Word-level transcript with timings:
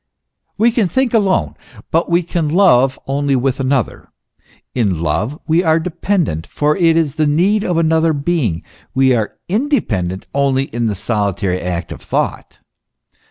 We 0.57 0.71
can 0.71 0.87
think 0.87 1.13
alone, 1.13 1.53
but 1.91 2.09
we 2.09 2.23
can 2.23 2.49
love 2.49 2.97
only 3.05 3.35
with 3.35 3.59
another. 3.59 4.11
In 4.73 4.99
love 4.99 5.39
we 5.45 5.63
are 5.63 5.79
dependent, 5.79 6.47
for 6.47 6.75
it 6.75 6.97
is 6.97 7.17
the 7.17 7.27
need 7.27 7.63
of 7.63 7.77
another 7.77 8.11
being; 8.11 8.63
we 8.95 9.13
are 9.13 9.37
independent 9.47 10.25
only 10.33 10.63
in 10.63 10.87
the 10.87 10.95
solitary 10.95 11.61
act 11.61 11.91
of 11.91 12.01
thought. 12.01 12.57